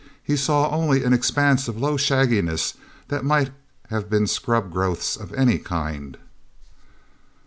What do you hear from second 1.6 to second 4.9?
of low shagginess that might have been scrub